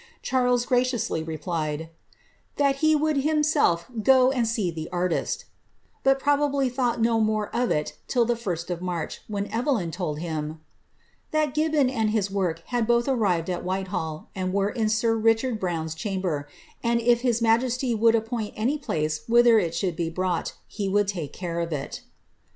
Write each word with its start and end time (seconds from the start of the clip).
Charles 0.23 0.65
graciously 0.65 1.21
replied, 1.21 1.79
^ 1.79 1.89
that 2.57 2.77
he 2.77 2.95
would 2.95 3.17
him 3.17 3.43
elf 3.55 3.85
go 4.01 4.31
and 4.31 4.47
see 4.47 4.71
the 4.71 4.89
artist," 4.91 5.45
but 6.01 6.17
probably 6.17 6.69
thought 6.69 6.99
no 6.99 7.19
more 7.19 7.55
of 7.55 7.69
it 7.69 7.95
till 8.07 8.25
the 8.25 8.33
rst 8.33 8.71
of 8.71 8.81
March, 8.81 9.21
when 9.27 9.45
Evelyn 9.51 9.91
told 9.91 10.17
him 10.17 10.53
^^ 10.53 10.57
that 11.29 11.53
Gibbon 11.53 11.87
and 11.87 12.09
his 12.09 12.31
work 12.31 12.63
had 12.73 12.89
oth 12.89 13.07
arrived 13.07 13.47
at 13.47 13.63
Whitehall, 13.63 14.29
and 14.33 14.51
were 14.51 14.71
in 14.71 14.89
sir 14.89 15.13
Richard 15.15 15.59
Brown's 15.59 15.93
chamber; 15.93 16.47
od 16.83 16.97
if 16.97 17.21
his 17.21 17.39
majesty 17.39 17.93
would 17.93 18.15
appoint 18.15 18.55
any 18.57 18.79
place 18.79 19.21
whither 19.27 19.59
it 19.59 19.75
should 19.75 19.95
be 19.95 20.09
brought, 20.09 20.55
«would 20.79 21.07
take 21.09 21.31
care 21.31 21.63
for 21.67 21.75
it." 21.75 22.01